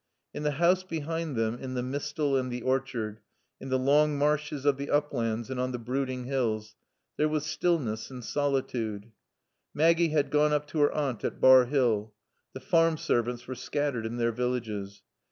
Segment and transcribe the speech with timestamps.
[0.33, 3.19] In the house behind them, in the mistal and the orchard,
[3.59, 6.75] in the long marshes of the uplands and on the brooding hills
[7.17, 9.11] there was stillness and solitude.
[9.75, 12.15] Maggie had gone up to her aunt at Bar Hill.
[12.53, 15.03] The farm servants were scattered in their villages.